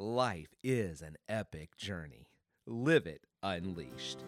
Life 0.00 0.54
is 0.62 1.02
an 1.02 1.16
epic 1.28 1.76
journey. 1.76 2.28
Live 2.68 3.04
it 3.04 3.22
unleashed. 3.42 4.22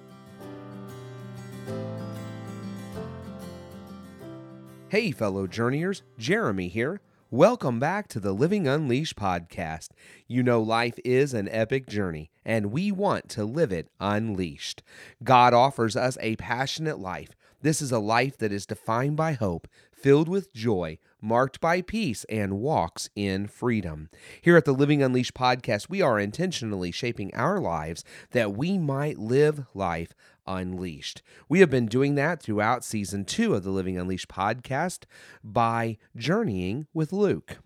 Hey, 4.88 5.12
fellow 5.12 5.46
journeyers, 5.46 6.02
Jeremy 6.18 6.67
here. 6.67 7.00
Welcome 7.30 7.78
back 7.78 8.09
to 8.09 8.18
the 8.18 8.32
Living 8.32 8.66
Unleashed 8.66 9.14
podcast. 9.14 9.91
You 10.27 10.43
know, 10.43 10.61
life 10.61 10.98
is 11.04 11.34
an 11.34 11.48
epic 11.53 11.87
journey, 11.87 12.32
and 12.45 12.73
we 12.73 12.91
want 12.91 13.29
to 13.29 13.45
live 13.45 13.71
it 13.71 13.87
unleashed. 14.00 14.82
God 15.23 15.55
offers 15.55 15.95
us 15.95 16.18
a 16.21 16.34
passionate 16.34 16.98
life. 16.98 17.37
This 17.62 17.80
is 17.80 17.93
a 17.93 18.00
life 18.00 18.37
that 18.39 18.50
is 18.50 18.66
defined 18.66 19.16
by 19.16 19.34
hope, 19.34 19.68
filled 20.01 20.29
with 20.29 20.53
joy, 20.55 20.98
marked 21.21 21.61
by 21.61 21.82
peace, 21.82 22.25
and 22.30 22.59
walks 22.59 23.11
in 23.14 23.46
freedom. 23.46 24.09
Here 24.41 24.57
at 24.57 24.64
the 24.64 24.73
Living 24.73 25.03
Unleashed 25.03 25.35
podcast, 25.35 25.91
we 25.91 26.00
are 26.00 26.19
intentionally 26.19 26.91
shaping 26.91 27.35
our 27.35 27.61
lives 27.61 28.03
that 28.31 28.57
we 28.57 28.79
might 28.79 29.18
live 29.18 29.67
life 29.75 30.14
unleashed. 30.46 31.23
We 31.49 31.61
have 31.61 31.71
been 31.71 31.86
doing 31.86 32.14
that 32.14 32.42
throughout 32.42 32.84
season 32.84 33.24
two 33.24 33.54
of 33.54 33.62
the 33.62 33.70
Living 33.70 33.98
Unleashed 33.98 34.28
podcast 34.28 35.04
by 35.45 35.98
journeying 36.16 36.87
with 36.95 37.12
Luke. 37.12 37.59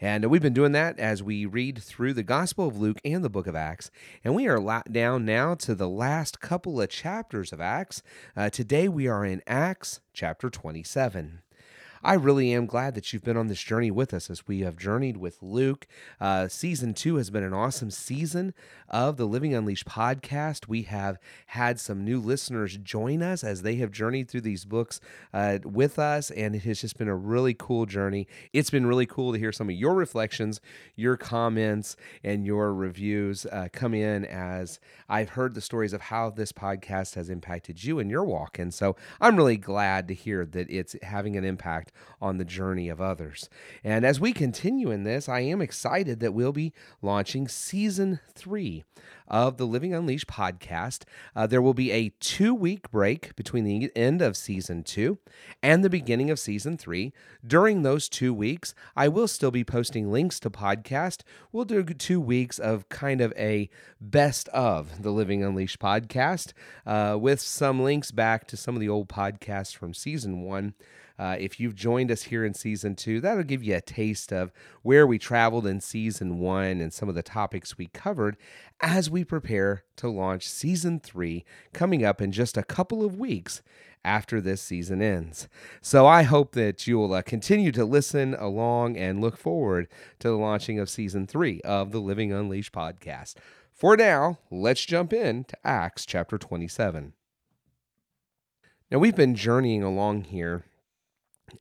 And 0.00 0.26
we've 0.26 0.42
been 0.42 0.52
doing 0.52 0.72
that 0.72 0.98
as 1.00 1.22
we 1.22 1.44
read 1.44 1.78
through 1.82 2.12
the 2.12 2.22
Gospel 2.22 2.68
of 2.68 2.78
Luke 2.78 3.00
and 3.04 3.24
the 3.24 3.30
book 3.30 3.46
of 3.46 3.56
Acts. 3.56 3.90
And 4.22 4.34
we 4.34 4.46
are 4.46 4.82
down 4.90 5.24
now 5.24 5.54
to 5.56 5.74
the 5.74 5.88
last 5.88 6.40
couple 6.40 6.80
of 6.80 6.88
chapters 6.88 7.52
of 7.52 7.60
Acts. 7.60 8.02
Uh, 8.36 8.50
today 8.50 8.88
we 8.88 9.08
are 9.08 9.24
in 9.24 9.42
Acts 9.46 10.00
chapter 10.12 10.50
27. 10.50 11.40
I 12.02 12.14
really 12.14 12.52
am 12.52 12.66
glad 12.66 12.94
that 12.94 13.12
you've 13.12 13.24
been 13.24 13.36
on 13.36 13.48
this 13.48 13.60
journey 13.60 13.90
with 13.90 14.14
us 14.14 14.30
as 14.30 14.46
we 14.46 14.60
have 14.60 14.76
journeyed 14.76 15.16
with 15.16 15.42
Luke. 15.42 15.86
Uh, 16.20 16.46
season 16.46 16.94
two 16.94 17.16
has 17.16 17.30
been 17.30 17.42
an 17.42 17.52
awesome 17.52 17.90
season 17.90 18.54
of 18.88 19.16
the 19.16 19.26
Living 19.26 19.52
Unleashed 19.52 19.86
podcast. 19.86 20.68
We 20.68 20.82
have 20.82 21.18
had 21.46 21.80
some 21.80 22.04
new 22.04 22.20
listeners 22.20 22.76
join 22.76 23.22
us 23.22 23.42
as 23.42 23.62
they 23.62 23.76
have 23.76 23.90
journeyed 23.90 24.30
through 24.30 24.42
these 24.42 24.64
books 24.64 25.00
uh, 25.34 25.58
with 25.64 25.98
us, 25.98 26.30
and 26.30 26.54
it 26.54 26.62
has 26.62 26.80
just 26.80 26.98
been 26.98 27.08
a 27.08 27.16
really 27.16 27.54
cool 27.54 27.84
journey. 27.84 28.28
It's 28.52 28.70
been 28.70 28.86
really 28.86 29.06
cool 29.06 29.32
to 29.32 29.38
hear 29.38 29.52
some 29.52 29.68
of 29.68 29.74
your 29.74 29.94
reflections, 29.94 30.60
your 30.94 31.16
comments, 31.16 31.96
and 32.22 32.46
your 32.46 32.72
reviews 32.72 33.44
uh, 33.46 33.68
come 33.72 33.92
in 33.92 34.24
as 34.24 34.78
I've 35.08 35.30
heard 35.30 35.54
the 35.54 35.60
stories 35.60 35.92
of 35.92 36.02
how 36.02 36.30
this 36.30 36.52
podcast 36.52 37.14
has 37.16 37.28
impacted 37.28 37.82
you 37.82 37.98
and 37.98 38.10
your 38.10 38.24
walk. 38.24 38.58
And 38.58 38.72
so 38.72 38.96
I'm 39.20 39.36
really 39.36 39.56
glad 39.56 40.06
to 40.08 40.14
hear 40.14 40.46
that 40.46 40.70
it's 40.70 40.94
having 41.02 41.36
an 41.36 41.44
impact 41.44 41.87
impact 41.88 41.92
on 42.20 42.38
the 42.38 42.44
journey 42.44 42.88
of 42.88 43.00
others. 43.00 43.48
And 43.84 44.04
as 44.04 44.20
we 44.20 44.32
continue 44.32 44.90
in 44.90 45.04
this, 45.04 45.28
I 45.28 45.40
am 45.40 45.60
excited 45.60 46.20
that 46.20 46.34
we'll 46.34 46.52
be 46.52 46.72
launching 47.02 47.48
season 47.48 48.20
three 48.34 48.84
of 49.28 49.56
the 49.56 49.66
Living 49.66 49.94
Unleashed 49.94 50.26
podcast. 50.26 51.04
Uh, 51.36 51.46
there 51.46 51.62
will 51.62 51.74
be 51.74 51.92
a 51.92 52.10
two 52.20 52.54
week 52.54 52.90
break 52.90 53.34
between 53.36 53.64
the 53.64 53.90
end 53.94 54.20
of 54.20 54.36
season 54.36 54.82
two 54.82 55.18
and 55.62 55.84
the 55.84 55.90
beginning 55.90 56.30
of 56.30 56.38
season 56.38 56.76
three. 56.76 57.12
During 57.46 57.82
those 57.82 58.08
two 58.08 58.34
weeks, 58.34 58.74
I 58.96 59.08
will 59.08 59.28
still 59.28 59.50
be 59.50 59.64
posting 59.64 60.10
links 60.10 60.40
to 60.40 60.50
podcast. 60.50 61.22
We'll 61.52 61.64
do 61.64 61.82
two 61.84 62.20
weeks 62.20 62.58
of 62.58 62.88
kind 62.88 63.20
of 63.20 63.32
a 63.36 63.70
best 64.00 64.48
of 64.48 65.02
the 65.02 65.10
Living 65.10 65.42
Unleashed 65.42 65.78
podcast 65.78 66.52
uh, 66.86 67.16
with 67.20 67.40
some 67.40 67.82
links 67.82 68.10
back 68.10 68.46
to 68.48 68.56
some 68.56 68.74
of 68.74 68.80
the 68.80 68.88
old 68.88 69.08
podcasts 69.08 69.74
from 69.74 69.94
season 69.94 70.42
one. 70.42 70.74
Uh, 71.18 71.36
if 71.38 71.58
you've 71.58 71.74
joined 71.74 72.12
us 72.12 72.22
here 72.24 72.44
in 72.44 72.54
season 72.54 72.94
two, 72.94 73.20
that'll 73.20 73.42
give 73.42 73.62
you 73.62 73.74
a 73.74 73.80
taste 73.80 74.32
of 74.32 74.52
where 74.82 75.06
we 75.06 75.18
traveled 75.18 75.66
in 75.66 75.80
season 75.80 76.38
one 76.38 76.80
and 76.80 76.92
some 76.92 77.08
of 77.08 77.16
the 77.16 77.22
topics 77.22 77.76
we 77.76 77.86
covered 77.88 78.36
as 78.80 79.10
we 79.10 79.17
prepare 79.24 79.84
to 79.96 80.08
launch 80.08 80.48
season 80.48 81.00
three 81.00 81.44
coming 81.72 82.04
up 82.04 82.20
in 82.20 82.32
just 82.32 82.56
a 82.56 82.62
couple 82.62 83.04
of 83.04 83.18
weeks 83.18 83.62
after 84.04 84.40
this 84.40 84.62
season 84.62 85.02
ends. 85.02 85.48
So 85.82 86.06
I 86.06 86.22
hope 86.22 86.52
that 86.52 86.86
you'll 86.86 87.12
uh, 87.12 87.22
continue 87.22 87.72
to 87.72 87.84
listen 87.84 88.34
along 88.34 88.96
and 88.96 89.20
look 89.20 89.36
forward 89.36 89.88
to 90.20 90.28
the 90.28 90.36
launching 90.36 90.78
of 90.78 90.88
season 90.88 91.26
three 91.26 91.60
of 91.62 91.92
the 91.92 92.00
Living 92.00 92.32
Unleashed 92.32 92.72
podcast. 92.72 93.34
For 93.72 93.96
now, 93.96 94.38
let's 94.50 94.84
jump 94.84 95.12
in 95.12 95.44
to 95.44 95.56
Acts 95.64 96.06
chapter 96.06 96.38
27. 96.38 97.12
Now, 98.90 98.98
we've 98.98 99.16
been 99.16 99.34
journeying 99.34 99.82
along 99.82 100.24
here 100.24 100.64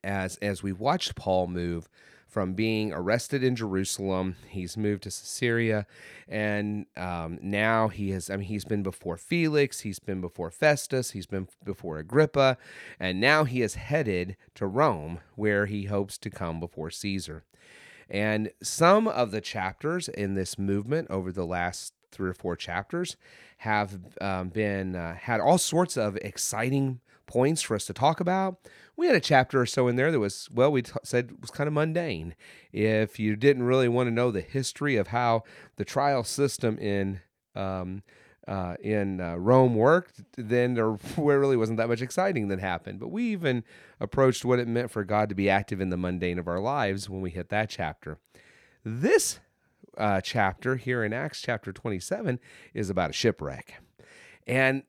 as 0.04 0.38
as 0.38 0.64
we 0.64 0.72
watched 0.72 1.16
Paul 1.16 1.48
move 1.48 1.90
from 2.28 2.54
being 2.54 2.94
arrested 2.94 3.44
in 3.44 3.56
Jerusalem, 3.56 4.36
he's 4.48 4.78
moved 4.78 5.04
to 5.04 5.10
Caesarea, 5.10 5.88
and 6.28 6.86
um, 6.96 7.40
now 7.42 7.88
he 7.88 8.12
has. 8.12 8.30
I 8.30 8.38
mean, 8.38 8.48
he's 8.48 8.66
been 8.66 8.84
before 8.84 9.18
Felix, 9.18 9.82
he's 9.82 10.00
been 10.00 10.22
before 10.22 10.52
Festus, 10.52 11.12
he's 11.12 11.26
been 11.26 11.48
before 11.64 11.98
Agrippa, 11.98 12.58
and 13.00 13.20
now 13.20 13.44
he 13.46 13.62
is 13.62 13.76
headed 13.76 14.36
to 14.56 14.68
Rome, 14.68 15.20
where 15.36 15.66
he 15.66 15.86
hopes 15.86 16.18
to 16.20 16.30
come 16.30 16.60
before 16.60 16.90
Caesar. 16.90 17.44
And 18.10 18.52
some 18.62 19.08
of 19.08 19.32
the 19.32 19.42
chapters 19.42 20.08
in 20.08 20.34
this 20.36 20.58
movement 20.58 21.08
over 21.10 21.32
the 21.32 21.46
last 21.46 21.94
three 22.12 22.30
or 22.30 22.34
four 22.34 22.56
chapters 22.56 23.18
have 23.58 24.00
um, 24.22 24.50
been 24.50 24.96
uh, 24.96 25.16
had 25.16 25.40
all 25.40 25.58
sorts 25.58 25.98
of 25.98 26.16
exciting 26.18 27.00
points 27.28 27.62
for 27.62 27.76
us 27.76 27.86
to 27.86 27.94
talk 27.94 28.20
about. 28.20 28.58
We 28.96 29.06
had 29.08 29.16
a 29.16 29.22
chapter 29.22 29.62
or 29.62 29.66
so 29.66 29.88
in 29.88 29.96
there 29.96 30.12
that 30.12 30.20
was, 30.20 30.50
well, 30.52 30.72
we 30.72 30.82
t- 30.82 30.92
said 31.04 31.40
was 31.40 31.52
kind 31.52 31.68
of 31.68 31.74
mundane. 31.74 32.36
If 32.72 33.20
you 33.20 33.36
didn't 33.36 33.64
really 33.64 33.88
want 33.88 34.08
to 34.08 34.12
know 34.12 34.32
the 34.32 34.42
history 34.42 34.96
of 34.96 35.10
how 35.10 35.44
the 35.76 35.86
trial 35.86 36.24
system 36.24 36.80
in 36.80 37.22
um, 37.56 38.04
uh, 38.48 38.76
in 38.80 39.20
uh, 39.20 39.36
Rome 39.36 39.76
worked, 39.76 40.22
then 40.38 40.74
there 40.74 40.92
really 41.18 41.58
wasn't 41.58 41.78
that 41.78 41.90
much 41.90 42.02
exciting 42.02 42.48
that 42.48 42.60
happened. 42.60 43.00
But 43.00 43.10
we 43.10 43.26
even 43.32 43.64
approached 44.00 44.46
what 44.46 44.60
it 44.60 44.68
meant 44.68 44.90
for 44.90 45.04
God 45.04 45.30
to 45.30 45.36
be 45.36 45.50
active 45.50 45.82
in 45.82 45.90
the 45.90 45.98
mundane 45.98 46.40
of 46.40 46.48
our 46.48 46.60
lives 46.60 47.10
when 47.10 47.22
we 47.22 47.30
hit 47.30 47.50
that 47.50 47.70
chapter. 47.70 48.20
This 48.86 49.40
uh, 49.98 50.22
chapter 50.22 50.78
here 50.78 51.04
in 51.04 51.12
Acts 51.12 51.42
chapter 51.42 51.74
27 51.74 52.40
is 52.74 52.90
about 52.90 53.10
a 53.10 53.14
shipwreck. 53.14 53.82
And 54.46 54.84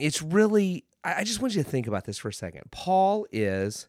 it's 0.00 0.22
really 0.22 0.84
I 1.02 1.24
just 1.24 1.40
want 1.40 1.54
you 1.54 1.62
to 1.62 1.68
think 1.68 1.86
about 1.86 2.04
this 2.04 2.18
for 2.18 2.28
a 2.28 2.32
second. 2.32 2.70
Paul 2.70 3.26
is 3.32 3.88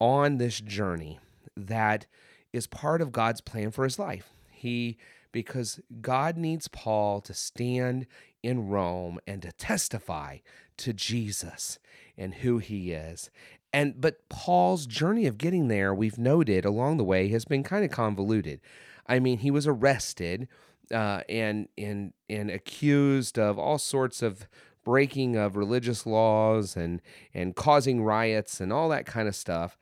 on 0.00 0.36
this 0.38 0.60
journey 0.60 1.18
that 1.56 2.06
is 2.52 2.66
part 2.66 3.00
of 3.00 3.12
God's 3.12 3.40
plan 3.40 3.70
for 3.70 3.84
his 3.84 3.98
life. 3.98 4.30
He 4.50 4.98
because 5.32 5.80
God 6.00 6.36
needs 6.36 6.68
Paul 6.68 7.20
to 7.22 7.34
stand 7.34 8.06
in 8.42 8.68
Rome 8.68 9.18
and 9.26 9.42
to 9.42 9.50
testify 9.50 10.38
to 10.76 10.92
Jesus 10.92 11.80
and 12.16 12.34
who 12.34 12.58
he 12.58 12.92
is. 12.92 13.30
And 13.72 14.00
but 14.00 14.28
Paul's 14.28 14.86
journey 14.86 15.26
of 15.26 15.38
getting 15.38 15.66
there, 15.66 15.92
we've 15.92 16.18
noted 16.18 16.64
along 16.64 16.98
the 16.98 17.04
way, 17.04 17.28
has 17.28 17.44
been 17.44 17.64
kind 17.64 17.84
of 17.84 17.90
convoluted. 17.90 18.60
I 19.06 19.18
mean, 19.18 19.38
he 19.38 19.50
was 19.50 19.66
arrested 19.66 20.46
uh, 20.92 21.22
and 21.28 21.68
and 21.76 22.12
and 22.28 22.50
accused 22.50 23.38
of 23.38 23.58
all 23.58 23.78
sorts 23.78 24.22
of 24.22 24.46
breaking 24.84 25.36
of 25.36 25.56
religious 25.56 26.06
laws 26.06 26.76
and 26.76 27.00
and 27.32 27.56
causing 27.56 28.02
riots 28.02 28.60
and 28.60 28.72
all 28.72 28.88
that 28.90 29.06
kind 29.06 29.28
of 29.28 29.34
stuff, 29.34 29.78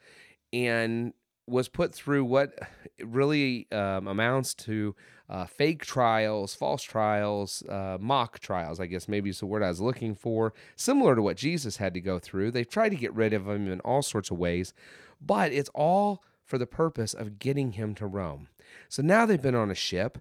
and 0.53 1.13
was 1.47 1.69
put 1.69 1.95
through 1.95 2.25
what 2.25 2.59
really 3.03 3.67
um, 3.73 4.07
amounts 4.07 4.55
to 4.55 4.95
uh, 5.29 5.47
fake 5.47 5.85
trials, 5.85 6.55
false 6.55 6.83
trials, 6.83 7.63
uh, 7.69 7.97
mock 8.01 8.39
trials, 8.39 8.79
I 8.79 8.87
guess 8.87 9.09
maybe 9.09 9.31
is 9.31 9.41
the 9.41 9.47
word 9.47 9.63
I 9.63 9.69
was 9.69 9.81
looking 9.81 10.15
for, 10.15 10.53
similar 10.77 11.17
to 11.17 11.23
what 11.23 11.37
Jesus 11.37 11.79
had 11.79 11.95
to 11.95 12.01
go 12.01 12.19
through. 12.19 12.51
They've 12.51 12.69
tried 12.69 12.91
to 12.91 12.97
get 12.97 13.15
rid 13.15 13.33
of 13.33 13.49
him 13.49 13.71
in 13.71 13.81
all 13.81 14.03
sorts 14.03 14.31
of 14.31 14.39
ways, 14.39 14.75
but 15.21 15.53
it's 15.53 15.71
all 15.75 16.23
for 16.45 16.59
the 16.59 16.67
purpose 16.67 17.15
of 17.15 17.39
getting 17.39 17.73
him 17.73 17.95
to 17.95 18.07
Rome. 18.07 18.49
So 18.89 19.03
now 19.03 19.25
they've 19.25 19.41
been 19.41 19.55
on 19.55 19.71
a 19.71 19.75
ship, 19.75 20.19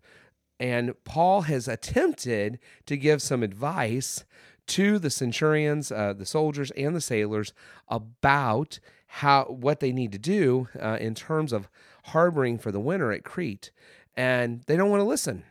and 0.60 0.94
Paul 1.04 1.42
has 1.42 1.68
attempted 1.68 2.60
to 2.86 2.96
give 2.96 3.22
some 3.22 3.44
advice 3.44 4.24
to 4.68 5.00
the 5.00 5.10
centurions, 5.10 5.92
uh, 5.92 6.14
the 6.14 6.26
soldiers, 6.26 6.72
and 6.72 6.96
the 6.96 7.02
sailors 7.02 7.54
about 7.88 8.80
how 9.08 9.44
what 9.46 9.80
they 9.80 9.92
need 9.92 10.12
to 10.12 10.18
do 10.18 10.68
uh, 10.80 10.98
in 11.00 11.14
terms 11.14 11.52
of 11.52 11.68
harboring 12.06 12.58
for 12.58 12.72
the 12.72 12.80
winter 12.80 13.12
at 13.12 13.24
Crete, 13.24 13.72
and 14.16 14.62
they 14.68 14.78
don't 14.78 14.90
want 14.90 15.02
to 15.02 15.06
listen. 15.06 15.44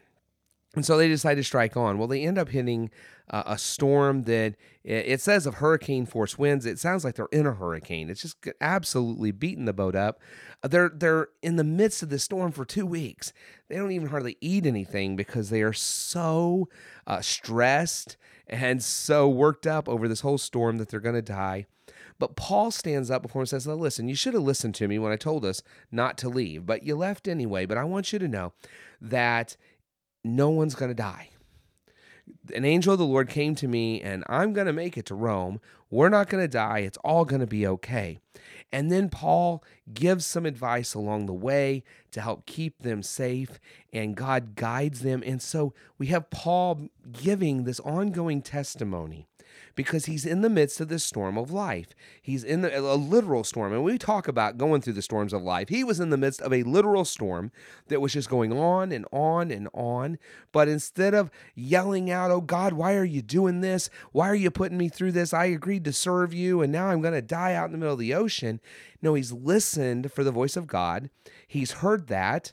And 0.76 0.87
so 0.87 0.96
they 0.96 1.08
decide 1.08 1.34
to 1.34 1.44
strike 1.44 1.76
on. 1.76 1.99
Well, 1.99 2.06
they 2.06 2.25
end 2.25 2.38
up 2.38 2.50
hitting 2.50 2.90
uh, 3.28 3.43
a 3.46 3.58
storm 3.58 4.22
that 4.22 4.55
it 4.84 5.20
says 5.20 5.46
of 5.46 5.55
hurricane 5.55 6.06
force 6.06 6.38
winds. 6.38 6.64
It 6.64 6.78
sounds 6.78 7.05
like 7.05 7.17
they're 7.17 7.26
in 7.32 7.46
a 7.46 7.55
hurricane. 7.55 8.08
It's 8.08 8.22
just 8.22 8.37
absolutely 8.61 9.32
beating 9.32 9.64
the 9.64 9.72
boat 9.72 9.96
up. 9.96 10.20
Uh, 10.62 10.69
they're 10.69 10.90
they're 10.94 11.28
in 11.43 11.56
the 11.56 11.64
midst 11.64 12.02
of 12.02 12.08
the 12.08 12.19
storm 12.19 12.52
for 12.52 12.64
two 12.64 12.87
weeks. 12.87 13.32
They 13.69 13.76
don't 13.76 13.93
even 13.93 14.08
hardly 14.08 14.37
eat 14.40 14.64
anything 14.64 15.17
because 15.17 15.50
they 15.50 15.62
are 15.62 15.72
so 15.72 16.69
uh, 17.06 17.20
stressed 17.20 18.17
and 18.46 18.82
so 18.82 19.28
worked 19.28 19.67
up 19.67 19.88
over 19.88 20.06
this 20.06 20.20
whole 20.20 20.38
storm 20.38 20.78
that 20.78 20.88
they're 20.88 21.00
going 21.00 21.14
to 21.14 21.22
die. 21.22 21.67
But 22.19 22.37
Paul 22.37 22.70
stands 22.70 23.11
up 23.11 23.22
before 23.22 23.40
him 23.40 23.44
and 23.44 23.49
says, 23.49 23.67
listen, 23.67 24.08
you 24.08 24.14
should 24.14 24.34
have 24.34 24.43
listened 24.43 24.75
to 24.76 24.87
me 24.87 24.99
when 24.99 25.11
I 25.11 25.17
told 25.17 25.44
us 25.44 25.62
not 25.90 26.19
to 26.19 26.28
leave, 26.28 26.67
but 26.67 26.82
you 26.82 26.94
left 26.94 27.26
anyway. 27.26 27.64
But 27.64 27.78
I 27.78 27.84
want 27.84 28.12
you 28.12 28.19
to 28.19 28.28
know 28.28 28.52
that 29.00 29.56
no 30.25 30.50
one's 30.50 30.75
going 30.75 30.90
to 30.90 30.94
die 30.94 31.31
an 32.55 32.64
angel 32.64 32.93
of 32.93 32.99
the 32.99 33.06
Lord 33.06 33.28
came 33.28 33.55
to 33.56 33.69
me, 33.69 34.00
and 34.00 34.25
I'm 34.28 34.52
going 34.52 34.67
to 34.67 34.72
make 34.72 34.96
it 34.96 35.06
to 35.06 35.14
Rome. 35.14 35.61
We're 35.90 36.08
not 36.08 36.28
going 36.28 36.43
to 36.43 36.49
die. 36.49 36.81
It's 36.81 36.99
all 36.99 37.25
going 37.25 37.40
to 37.40 37.46
be 37.46 37.67
okay. 37.67 38.19
And 38.72 38.90
then 38.90 39.08
Paul 39.08 39.64
gives 39.93 40.25
some 40.25 40.46
advice 40.46 40.94
along 40.94 41.26
the 41.26 41.32
way 41.32 41.82
to 42.12 42.20
help 42.20 42.46
keep 42.46 42.82
them 42.82 43.02
safe, 43.02 43.58
and 43.93 44.17
God 44.17 44.55
guides 44.55 45.00
them. 45.00 45.22
And 45.26 45.43
so 45.43 45.75
we 45.99 46.06
have 46.08 46.31
Paul 46.31 46.88
giving 47.11 47.64
this 47.64 47.81
ongoing 47.81 48.43
testimony 48.43 49.26
because 49.75 50.06
he's 50.06 50.26
in 50.26 50.43
the 50.43 50.50
midst 50.50 50.81
of 50.81 50.88
this 50.88 51.05
storm 51.05 51.38
of 51.38 51.50
life. 51.50 51.88
He's 52.20 52.44
in 52.44 52.62
the, 52.62 52.79
a 52.79 52.97
literal 52.97 53.44
storm. 53.44 53.73
And 53.73 53.85
we 53.85 53.99
talk 53.99 54.29
about 54.29 54.58
going 54.58 54.81
through 54.81 54.94
the 54.94 55.02
storms 55.02 55.32
of 55.32 55.43
life. 55.43 55.69
He 55.69 55.85
was 55.85 56.00
in 56.00 56.11
the 56.11 56.17
midst 56.17 56.41
of 56.43 56.52
a 56.52 56.62
literal 56.62 57.05
storm 57.05 57.50
that 57.88 58.00
was 58.00 58.12
just 58.12 58.29
going 58.29 58.52
on 58.52 58.93
and 58.93 59.06
on 59.12 59.50
and 59.50 59.69
on. 59.73 60.19
But 60.52 60.69
instead 60.69 61.14
of 61.14 61.31
yelling 61.55 62.11
out, 62.11 62.31
Oh 62.31 62.41
God, 62.41 62.73
why 62.73 62.94
are 62.94 63.05
you 63.05 63.23
doing 63.23 63.61
this? 63.61 63.91
Why 64.12 64.29
are 64.29 64.35
you 64.35 64.50
putting 64.50 64.79
me 64.79 64.88
through 64.88 65.12
this? 65.12 65.32
I 65.32 65.47
agreed 65.47 65.85
to 65.85 65.93
serve 65.93 66.32
you, 66.35 66.62
and 66.62 66.73
now 66.73 66.88
I'm 66.88 67.00
going 67.00 67.14
to 67.14 67.23
die 67.23 67.55
out 67.55 67.67
in 67.67 67.73
the 67.73 67.79
middle 67.79 67.94
of 67.94 68.00
the 68.00 68.14
ocean. 68.14 68.61
No, 69.03 69.14
he's 69.14 69.32
listened 69.32 70.12
for 70.12 70.25
the 70.25 70.32
voice 70.32 70.56
of 70.56 70.67
God. 70.67 71.11
He's 71.46 71.73
heard 71.73 72.08
that. 72.08 72.53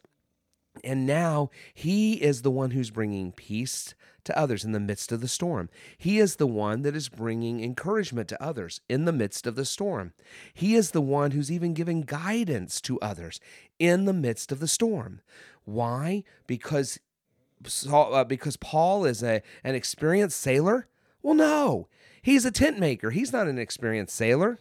And 0.84 1.06
now 1.06 1.50
he 1.74 2.14
is 2.14 2.42
the 2.42 2.52
one 2.52 2.72
who's 2.72 2.92
bringing 2.92 3.32
peace 3.32 3.96
to 4.28 4.38
others 4.38 4.64
in 4.64 4.72
the 4.72 4.80
midst 4.80 5.12
of 5.12 5.22
the 5.22 5.28
storm. 5.28 5.70
He 5.98 6.20
is 6.20 6.36
the 6.36 6.48
one 6.48 6.84
that 6.84 6.96
is 6.96 7.10
bringing 7.10 7.64
encouragement 7.64 8.30
to 8.30 8.42
others 8.42 8.80
in 8.88 9.06
the 9.06 9.12
midst 9.12 9.48
of 9.48 9.56
the 9.56 9.66
storm. 9.66 10.14
He 10.54 10.76
is 10.76 10.92
the 10.92 11.02
one 11.02 11.32
who's 11.32 11.52
even 11.52 11.74
giving 11.74 12.02
guidance 12.02 12.80
to 12.82 13.00
others 13.00 13.40
in 13.80 14.06
the 14.06 14.14
midst 14.14 14.52
of 14.52 14.60
the 14.60 14.68
storm. 14.68 15.22
Why? 15.66 16.24
Because 16.46 17.00
uh, 17.90 18.24
because 18.24 18.58
Paul 18.58 19.06
is 19.06 19.24
a 19.24 19.42
an 19.64 19.76
experienced 19.76 20.40
sailor? 20.40 20.88
Well, 21.22 21.34
no. 21.34 21.88
He's 22.22 22.46
a 22.46 22.52
tent 22.52 22.78
maker. 22.80 23.12
He's 23.12 23.34
not 23.34 23.48
an 23.48 23.58
experienced 23.58 24.16
sailor. 24.16 24.60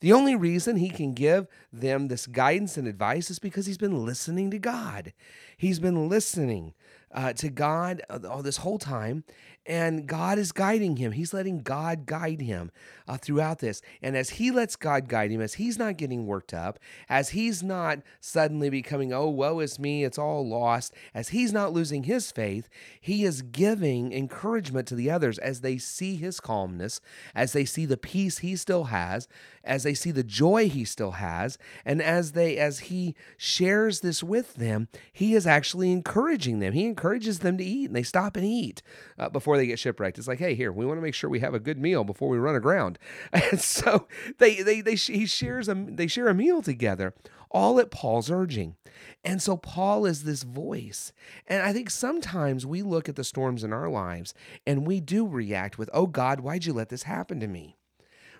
The 0.00 0.12
only 0.12 0.36
reason 0.36 0.76
he 0.76 0.90
can 0.90 1.12
give 1.12 1.48
them 1.72 2.08
this 2.08 2.26
guidance 2.26 2.76
and 2.76 2.86
advice 2.86 3.30
is 3.30 3.38
because 3.38 3.66
he's 3.66 3.78
been 3.78 4.04
listening 4.04 4.50
to 4.52 4.58
God. 4.58 5.12
He's 5.56 5.80
been 5.80 6.08
listening 6.08 6.74
uh, 7.12 7.32
to 7.34 7.48
God 7.48 8.02
uh, 8.08 8.20
all 8.28 8.42
this 8.42 8.58
whole 8.58 8.78
time, 8.78 9.24
and 9.66 10.06
God 10.06 10.38
is 10.38 10.52
guiding 10.52 10.96
him. 10.96 11.12
He's 11.12 11.34
letting 11.34 11.58
God 11.58 12.06
guide 12.06 12.40
him 12.40 12.70
uh, 13.06 13.16
throughout 13.18 13.58
this. 13.58 13.82
And 14.02 14.16
as 14.16 14.30
he 14.30 14.50
lets 14.50 14.76
God 14.76 15.08
guide 15.08 15.30
him, 15.30 15.40
as 15.40 15.54
he's 15.54 15.78
not 15.78 15.96
getting 15.96 16.26
worked 16.26 16.54
up, 16.54 16.78
as 17.08 17.30
he's 17.30 17.62
not 17.62 17.98
suddenly 18.20 18.70
becoming, 18.70 19.12
oh, 19.12 19.28
woe 19.28 19.60
is 19.60 19.78
me, 19.78 20.04
it's 20.04 20.18
all 20.18 20.46
lost, 20.46 20.94
as 21.12 21.30
he's 21.30 21.52
not 21.52 21.72
losing 21.72 22.04
his 22.04 22.30
faith, 22.30 22.68
he 23.00 23.24
is 23.24 23.42
giving 23.42 24.12
encouragement 24.12 24.86
to 24.88 24.94
the 24.94 25.10
others 25.10 25.38
as 25.38 25.60
they 25.60 25.76
see 25.76 26.16
his 26.16 26.40
calmness, 26.40 27.00
as 27.34 27.52
they 27.52 27.64
see 27.64 27.84
the 27.84 27.96
peace 27.96 28.38
he 28.38 28.56
still 28.56 28.84
has, 28.84 29.28
as 29.64 29.82
they 29.88 29.94
see 29.94 30.10
the 30.10 30.22
joy 30.22 30.68
he 30.68 30.84
still 30.84 31.12
has, 31.12 31.56
and 31.82 32.02
as 32.02 32.32
they 32.32 32.58
as 32.58 32.78
he 32.80 33.14
shares 33.38 34.00
this 34.00 34.22
with 34.22 34.56
them, 34.56 34.86
he 35.14 35.34
is 35.34 35.46
actually 35.46 35.90
encouraging 35.90 36.58
them. 36.58 36.74
He 36.74 36.84
encourages 36.84 37.38
them 37.38 37.56
to 37.56 37.64
eat, 37.64 37.86
and 37.86 37.96
they 37.96 38.02
stop 38.02 38.36
and 38.36 38.44
eat 38.44 38.82
uh, 39.18 39.30
before 39.30 39.56
they 39.56 39.66
get 39.66 39.78
shipwrecked. 39.78 40.18
It's 40.18 40.28
like, 40.28 40.40
hey, 40.40 40.54
here, 40.54 40.70
we 40.70 40.84
want 40.84 40.98
to 40.98 41.02
make 41.02 41.14
sure 41.14 41.30
we 41.30 41.40
have 41.40 41.54
a 41.54 41.58
good 41.58 41.78
meal 41.78 42.04
before 42.04 42.28
we 42.28 42.36
run 42.36 42.54
aground. 42.54 42.98
And 43.50 43.60
so 43.62 44.08
they 44.36 44.60
they 44.60 44.82
they 44.82 44.96
he 44.96 45.24
shares 45.24 45.70
a 45.70 45.74
they 45.74 46.06
share 46.06 46.28
a 46.28 46.34
meal 46.34 46.60
together, 46.60 47.14
all 47.50 47.80
at 47.80 47.90
Paul's 47.90 48.30
urging. 48.30 48.76
And 49.24 49.40
so 49.40 49.56
Paul 49.56 50.04
is 50.04 50.24
this 50.24 50.42
voice. 50.42 51.14
And 51.46 51.62
I 51.62 51.72
think 51.72 51.88
sometimes 51.88 52.66
we 52.66 52.82
look 52.82 53.08
at 53.08 53.16
the 53.16 53.24
storms 53.24 53.64
in 53.64 53.72
our 53.72 53.88
lives 53.88 54.34
and 54.66 54.86
we 54.86 55.00
do 55.00 55.26
react 55.26 55.78
with, 55.78 55.88
"Oh 55.94 56.06
God, 56.06 56.40
why'd 56.40 56.66
you 56.66 56.74
let 56.74 56.90
this 56.90 57.04
happen 57.04 57.40
to 57.40 57.48
me?" 57.48 57.77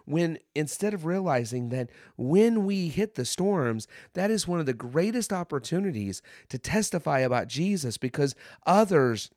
When 0.08 0.38
instead 0.54 0.94
of 0.94 1.04
realizing 1.04 1.68
that 1.68 1.90
when 2.16 2.64
we 2.64 2.88
hit 2.88 3.14
the 3.14 3.24
storms, 3.24 3.86
that 4.14 4.30
is 4.30 4.48
one 4.48 4.60
of 4.60 4.66
the 4.66 4.72
greatest 4.72 5.32
opportunities 5.32 6.22
to 6.48 6.58
testify 6.58 7.20
about 7.20 7.48
Jesus 7.48 7.98
because 7.98 8.34
others 8.66 9.30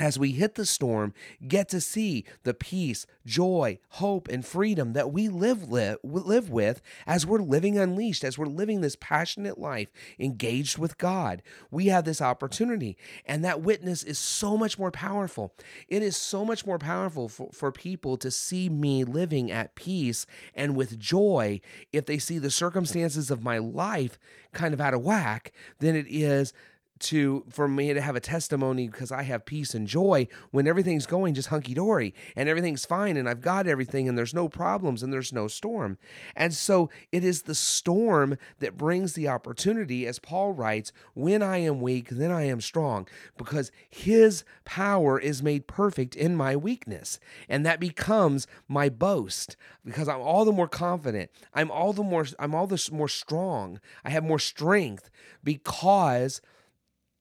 as 0.00 0.18
we 0.18 0.32
hit 0.32 0.54
the 0.54 0.64
storm, 0.64 1.12
get 1.46 1.68
to 1.68 1.80
see 1.80 2.24
the 2.42 2.54
peace, 2.54 3.06
joy, 3.26 3.78
hope, 3.90 4.28
and 4.28 4.44
freedom 4.44 4.94
that 4.94 5.12
we 5.12 5.28
live, 5.28 5.70
live, 5.70 5.98
live 6.02 6.48
with 6.48 6.80
as 7.06 7.26
we're 7.26 7.38
living 7.42 7.78
unleashed, 7.78 8.24
as 8.24 8.38
we're 8.38 8.46
living 8.46 8.80
this 8.80 8.96
passionate 8.98 9.58
life 9.58 9.90
engaged 10.18 10.78
with 10.78 10.96
God. 10.96 11.42
We 11.70 11.86
have 11.86 12.06
this 12.06 12.22
opportunity, 12.22 12.96
and 13.26 13.44
that 13.44 13.60
witness 13.60 14.02
is 14.02 14.18
so 14.18 14.56
much 14.56 14.78
more 14.78 14.90
powerful. 14.90 15.54
It 15.86 16.02
is 16.02 16.16
so 16.16 16.46
much 16.46 16.64
more 16.64 16.78
powerful 16.78 17.28
for, 17.28 17.50
for 17.52 17.70
people 17.70 18.16
to 18.16 18.30
see 18.30 18.70
me 18.70 19.04
living 19.04 19.52
at 19.52 19.74
peace 19.74 20.24
and 20.54 20.74
with 20.74 20.98
joy 20.98 21.60
if 21.92 22.06
they 22.06 22.18
see 22.18 22.38
the 22.38 22.50
circumstances 22.50 23.30
of 23.30 23.42
my 23.42 23.58
life 23.58 24.18
kind 24.52 24.72
of 24.72 24.80
out 24.80 24.94
of 24.94 25.02
whack 25.02 25.52
than 25.78 25.94
it 25.94 26.06
is 26.08 26.52
to 27.00 27.44
for 27.50 27.66
me 27.66 27.92
to 27.92 28.00
have 28.00 28.16
a 28.16 28.20
testimony 28.20 28.88
because 28.88 29.10
I 29.10 29.22
have 29.22 29.44
peace 29.44 29.74
and 29.74 29.86
joy 29.86 30.28
when 30.50 30.66
everything's 30.66 31.06
going 31.06 31.34
just 31.34 31.48
hunky 31.48 31.74
dory 31.74 32.14
and 32.36 32.48
everything's 32.48 32.84
fine 32.84 33.16
and 33.16 33.28
I've 33.28 33.40
got 33.40 33.66
everything 33.66 34.08
and 34.08 34.16
there's 34.16 34.34
no 34.34 34.48
problems 34.48 35.02
and 35.02 35.12
there's 35.12 35.32
no 35.32 35.48
storm. 35.48 35.98
And 36.36 36.54
so 36.54 36.90
it 37.10 37.24
is 37.24 37.42
the 37.42 37.54
storm 37.54 38.36
that 38.58 38.76
brings 38.76 39.14
the 39.14 39.28
opportunity, 39.28 40.06
as 40.06 40.18
Paul 40.18 40.52
writes, 40.52 40.92
when 41.14 41.42
I 41.42 41.58
am 41.58 41.80
weak, 41.80 42.10
then 42.10 42.30
I 42.30 42.44
am 42.44 42.60
strong, 42.60 43.08
because 43.36 43.72
his 43.88 44.44
power 44.64 45.18
is 45.18 45.42
made 45.42 45.66
perfect 45.66 46.14
in 46.14 46.36
my 46.36 46.56
weakness. 46.56 47.18
And 47.48 47.64
that 47.66 47.80
becomes 47.80 48.46
my 48.68 48.88
boast 48.88 49.56
because 49.84 50.08
I'm 50.08 50.20
all 50.20 50.44
the 50.44 50.52
more 50.52 50.68
confident. 50.68 51.30
I'm 51.54 51.70
all 51.70 51.92
the 51.92 52.02
more 52.02 52.26
I'm 52.38 52.54
all 52.54 52.66
the 52.66 52.88
more 52.92 53.08
strong. 53.08 53.80
I 54.04 54.10
have 54.10 54.24
more 54.24 54.38
strength 54.38 55.10
because 55.42 56.40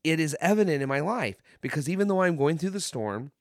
it 0.04 0.20
is 0.20 0.36
evident 0.40 0.82
in 0.82 0.90
my 0.90 1.00
life 1.00 1.36
because 1.62 1.90
even 1.90 2.08
though 2.08 2.22
I'm 2.22 2.38
going 2.38 2.58
through 2.58 2.72
the 2.72 2.80
storm, 2.80 3.32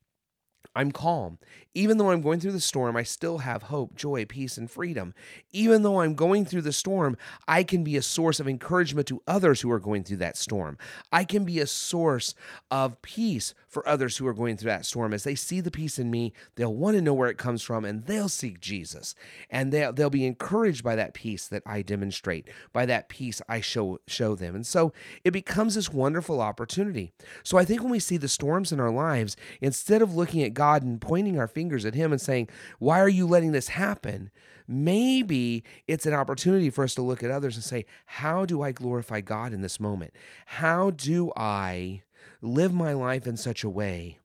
I'm 0.78 0.92
calm. 0.92 1.38
Even 1.74 1.98
though 1.98 2.12
I'm 2.12 2.22
going 2.22 2.38
through 2.38 2.52
the 2.52 2.60
storm, 2.60 2.96
I 2.96 3.02
still 3.02 3.38
have 3.38 3.64
hope, 3.64 3.96
joy, 3.96 4.24
peace, 4.24 4.56
and 4.56 4.70
freedom. 4.70 5.12
Even 5.50 5.82
though 5.82 6.00
I'm 6.00 6.14
going 6.14 6.44
through 6.44 6.62
the 6.62 6.72
storm, 6.72 7.16
I 7.48 7.64
can 7.64 7.82
be 7.82 7.96
a 7.96 8.02
source 8.02 8.38
of 8.38 8.46
encouragement 8.46 9.08
to 9.08 9.20
others 9.26 9.60
who 9.60 9.72
are 9.72 9.80
going 9.80 10.04
through 10.04 10.18
that 10.18 10.36
storm. 10.36 10.78
I 11.12 11.24
can 11.24 11.44
be 11.44 11.58
a 11.58 11.66
source 11.66 12.36
of 12.70 13.02
peace 13.02 13.54
for 13.66 13.86
others 13.88 14.16
who 14.16 14.26
are 14.28 14.32
going 14.32 14.56
through 14.56 14.70
that 14.70 14.86
storm. 14.86 15.12
As 15.12 15.24
they 15.24 15.34
see 15.34 15.60
the 15.60 15.70
peace 15.70 15.98
in 15.98 16.12
me, 16.12 16.32
they'll 16.54 16.74
want 16.74 16.96
to 16.96 17.02
know 17.02 17.14
where 17.14 17.28
it 17.28 17.38
comes 17.38 17.62
from 17.62 17.84
and 17.84 18.04
they'll 18.06 18.28
seek 18.28 18.60
Jesus. 18.60 19.16
And 19.50 19.72
they'll, 19.72 19.92
they'll 19.92 20.10
be 20.10 20.26
encouraged 20.26 20.84
by 20.84 20.94
that 20.94 21.12
peace 21.12 21.48
that 21.48 21.64
I 21.66 21.82
demonstrate, 21.82 22.48
by 22.72 22.86
that 22.86 23.08
peace 23.08 23.42
I 23.48 23.60
show, 23.60 23.98
show 24.06 24.36
them. 24.36 24.54
And 24.54 24.66
so 24.66 24.92
it 25.24 25.32
becomes 25.32 25.74
this 25.74 25.92
wonderful 25.92 26.40
opportunity. 26.40 27.12
So 27.42 27.58
I 27.58 27.64
think 27.64 27.82
when 27.82 27.90
we 27.90 27.98
see 27.98 28.16
the 28.16 28.28
storms 28.28 28.70
in 28.70 28.78
our 28.78 28.92
lives, 28.92 29.36
instead 29.60 30.02
of 30.02 30.14
looking 30.14 30.42
at 30.42 30.54
God, 30.54 30.67
God 30.68 30.82
and 30.82 31.00
pointing 31.00 31.38
our 31.38 31.48
fingers 31.48 31.84
at 31.84 31.94
Him 31.94 32.12
and 32.12 32.20
saying, 32.20 32.48
Why 32.78 33.00
are 33.00 33.08
you 33.08 33.26
letting 33.26 33.52
this 33.52 33.68
happen? 33.68 34.30
Maybe 34.66 35.64
it's 35.86 36.04
an 36.04 36.12
opportunity 36.12 36.68
for 36.68 36.84
us 36.84 36.94
to 36.96 37.02
look 37.02 37.22
at 37.22 37.30
others 37.30 37.56
and 37.56 37.64
say, 37.64 37.86
How 38.04 38.44
do 38.44 38.62
I 38.62 38.72
glorify 38.72 39.20
God 39.22 39.52
in 39.52 39.62
this 39.62 39.80
moment? 39.80 40.12
How 40.46 40.90
do 40.90 41.32
I 41.36 42.02
live 42.42 42.74
my 42.74 42.92
life 42.92 43.26
in 43.26 43.36
such 43.36 43.64
a 43.64 43.70
way 43.70 44.18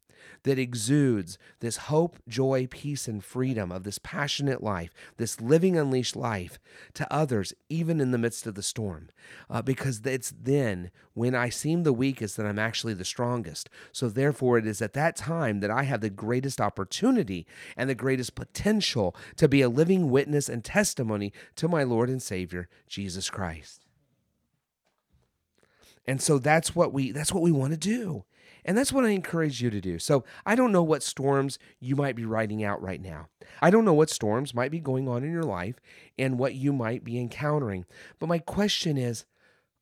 that 0.44 0.60
exudes 0.60 1.38
this 1.60 1.78
hope, 1.78 2.18
joy, 2.28 2.68
peace, 2.70 3.08
and 3.08 3.24
freedom 3.24 3.72
of 3.72 3.84
this 3.84 4.00
passionate 4.00 4.64
life, 4.64 4.94
this 5.18 5.42
living 5.42 5.78
unleashed 5.78 6.16
life 6.16 6.60
to 6.94 7.12
others, 7.12 7.54
even 7.70 8.00
in 8.00 8.12
the 8.12 8.18
midst 8.18 8.46
of 8.46 8.56
the 8.56 8.64
storm. 8.64 9.10
Uh, 9.50 9.62
because 9.62 10.02
it's 10.06 10.34
then 10.38 10.92
when 11.14 11.36
I 11.36 11.50
seem 11.50 11.84
the 11.84 11.94
weakest 11.94 12.38
that 12.38 12.46
I'm 12.46 12.60
actually 12.60 12.94
the 12.94 13.06
strongest. 13.06 13.70
So, 13.92 14.10
therefore, 14.10 14.58
it 14.58 14.68
is 14.68 14.82
at 14.82 14.94
that 14.94 15.16
time 15.16 15.60
that 15.62 15.72
I 15.72 15.84
have 15.84 16.02
the 16.02 16.10
greatest 16.10 16.60
opportunity 16.60 17.46
and 17.78 17.90
the 17.90 17.96
greatest 17.96 18.36
potential 18.36 19.16
to 19.38 19.48
be 19.48 19.62
a 19.62 19.70
living 19.70 20.10
witness 20.10 20.50
and 20.50 20.64
testimony 20.64 21.32
to 21.56 21.68
my 21.68 21.84
Lord 21.84 22.10
and 22.10 22.22
Savior, 22.22 22.68
Jesus 22.88 23.30
Christ. 23.30 23.84
And 26.06 26.22
so 26.22 26.38
that's 26.38 26.76
what 26.76 26.92
we 26.92 27.12
that's 27.12 27.32
what 27.32 27.44
we 27.44 27.52
want 27.52 27.72
to 27.72 27.78
do. 27.78 28.26
And 28.66 28.78
that's 28.78 28.94
what 28.94 29.06
I 29.06 29.10
encourage 29.10 29.62
you 29.62 29.70
to 29.70 29.82
do. 29.82 30.00
So 30.00 30.24
I 30.46 30.56
don't 30.56 30.72
know 30.72 30.84
what 30.84 31.04
storms 31.04 31.60
you 31.80 31.96
might 31.96 32.16
be 32.16 32.26
riding 32.26 32.64
out 32.64 32.82
right 32.82 33.02
now. 33.02 33.28
I 33.62 33.70
don't 33.70 33.86
know 33.86 33.94
what 33.94 34.10
storms 34.10 34.54
might 34.54 34.72
be 34.72 34.80
going 34.80 35.08
on 35.08 35.24
in 35.24 35.32
your 35.32 35.44
life 35.44 35.76
and 36.18 36.40
what 36.40 36.56
you 36.56 36.74
might 36.74 37.04
be 37.04 37.20
encountering. 37.20 37.86
But 38.20 38.30
my 38.30 38.40
question 38.40 38.98
is 38.98 39.26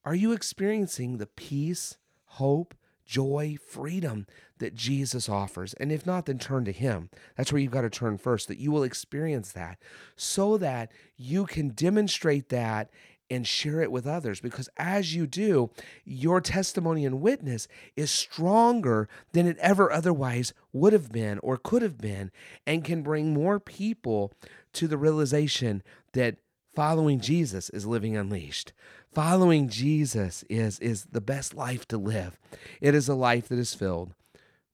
are 0.03 0.15
you 0.15 0.31
experiencing 0.31 1.17
the 1.17 1.27
peace, 1.27 1.97
hope, 2.25 2.73
joy, 3.11 3.57
freedom 3.67 4.25
that 4.59 4.73
Jesus 4.73 5.27
offers. 5.27 5.73
And 5.73 5.91
if 5.91 6.05
not, 6.05 6.27
then 6.27 6.39
turn 6.39 6.63
to 6.63 6.71
Him. 6.71 7.09
That's 7.35 7.51
where 7.51 7.61
you've 7.61 7.73
got 7.73 7.81
to 7.81 7.89
turn 7.89 8.17
first, 8.17 8.47
that 8.47 8.57
you 8.57 8.71
will 8.71 8.83
experience 8.83 9.51
that 9.51 9.79
so 10.15 10.57
that 10.57 10.93
you 11.17 11.45
can 11.45 11.69
demonstrate 11.69 12.47
that 12.49 12.89
and 13.31 13.47
share 13.47 13.81
it 13.81 13.91
with 13.91 14.05
others 14.05 14.41
because 14.41 14.69
as 14.77 15.15
you 15.15 15.25
do, 15.25 15.71
your 16.03 16.41
testimony 16.41 17.05
and 17.05 17.21
witness 17.21 17.67
is 17.95 18.11
stronger 18.11 19.07
than 19.31 19.47
it 19.47 19.57
ever 19.59 19.91
otherwise 19.91 20.53
would 20.73 20.93
have 20.93 21.11
been 21.11 21.39
or 21.39 21.57
could 21.57 21.81
have 21.81 21.97
been 21.97 22.31
and 22.67 22.83
can 22.83 23.01
bring 23.01 23.33
more 23.33 23.59
people 23.59 24.33
to 24.73 24.87
the 24.87 24.97
realization 24.97 25.81
that 26.13 26.37
following 26.75 27.19
Jesus 27.19 27.69
is 27.69 27.85
living 27.85 28.15
unleashed. 28.15 28.73
Following 29.13 29.69
Jesus 29.69 30.43
is, 30.49 30.79
is 30.79 31.05
the 31.05 31.21
best 31.21 31.53
life 31.53 31.87
to 31.87 31.97
live. 31.97 32.37
It 32.79 32.93
is 32.93 33.09
a 33.09 33.15
life 33.15 33.47
that 33.49 33.59
is 33.59 33.73
filled 33.73 34.13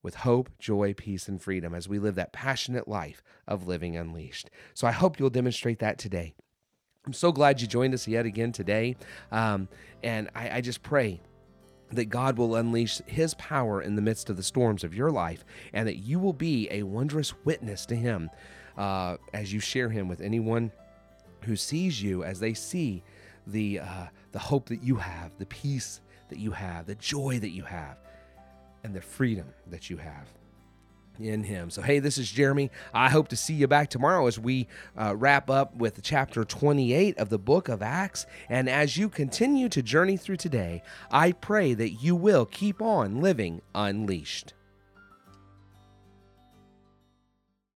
with 0.03 0.15
hope, 0.15 0.49
joy, 0.59 0.93
peace, 0.93 1.27
and 1.27 1.41
freedom 1.41 1.73
as 1.73 1.87
we 1.87 1.99
live 1.99 2.15
that 2.15 2.33
passionate 2.33 2.87
life 2.87 3.23
of 3.47 3.67
living 3.67 3.95
unleashed. 3.95 4.49
So 4.73 4.87
I 4.87 4.91
hope 4.91 5.19
you'll 5.19 5.29
demonstrate 5.29 5.79
that 5.79 5.97
today. 5.97 6.33
I'm 7.07 7.13
so 7.13 7.31
glad 7.31 7.61
you 7.61 7.67
joined 7.67 7.93
us 7.93 8.05
yet 8.05 8.25
again 8.25 8.51
today. 8.51 8.97
Um, 9.31 9.69
and 10.03 10.29
I, 10.35 10.57
I 10.57 10.61
just 10.61 10.83
pray 10.83 11.21
that 11.93 12.05
God 12.05 12.37
will 12.37 12.57
unleash 12.57 12.97
His 13.05 13.33
power 13.35 13.81
in 13.81 13.95
the 13.95 14.01
midst 14.01 14.29
of 14.29 14.35
the 14.35 14.43
storms 14.43 14.83
of 14.83 14.93
your 14.93 15.09
life 15.09 15.45
and 15.71 15.87
that 15.87 15.99
you 15.99 16.19
will 16.19 16.33
be 16.33 16.67
a 16.69 16.83
wondrous 16.83 17.33
witness 17.45 17.85
to 17.85 17.95
Him 17.95 18.29
uh, 18.77 19.15
as 19.33 19.53
you 19.53 19.61
share 19.61 19.87
Him 19.87 20.09
with 20.09 20.19
anyone 20.19 20.69
who 21.43 21.55
sees 21.55 22.03
you 22.03 22.25
as 22.25 22.41
they 22.41 22.53
see 22.53 23.03
the, 23.47 23.79
uh, 23.79 24.07
the 24.33 24.39
hope 24.39 24.67
that 24.67 24.83
you 24.83 24.97
have, 24.97 25.31
the 25.39 25.45
peace 25.45 26.01
that 26.27 26.39
you 26.39 26.51
have, 26.51 26.87
the 26.87 26.95
joy 26.95 27.39
that 27.39 27.51
you 27.51 27.63
have, 27.63 27.95
and 28.83 28.93
the 28.93 29.01
freedom 29.01 29.47
that 29.67 29.89
you 29.89 29.95
have 29.95 30.27
in 31.19 31.43
him. 31.43 31.69
So, 31.69 31.81
hey, 31.81 31.99
this 31.99 32.17
is 32.17 32.31
Jeremy. 32.31 32.71
I 32.93 33.09
hope 33.09 33.27
to 33.29 33.35
see 33.35 33.53
you 33.53 33.67
back 33.67 33.89
tomorrow 33.89 34.27
as 34.27 34.39
we 34.39 34.67
uh, 34.97 35.15
wrap 35.15 35.49
up 35.49 35.75
with 35.75 36.01
chapter 36.01 36.43
28 36.43 37.17
of 37.17 37.29
the 37.29 37.39
book 37.39 37.69
of 37.69 37.81
Acts. 37.81 38.25
And 38.49 38.69
as 38.69 38.97
you 38.97 39.09
continue 39.09 39.69
to 39.69 39.81
journey 39.81 40.17
through 40.17 40.37
today, 40.37 40.83
I 41.11 41.31
pray 41.31 41.73
that 41.73 41.91
you 42.01 42.15
will 42.15 42.45
keep 42.45 42.81
on 42.81 43.21
living 43.21 43.61
unleashed. 43.73 44.53